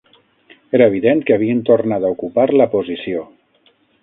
[0.77, 3.23] Era evident que havien tornat a ocupar la posició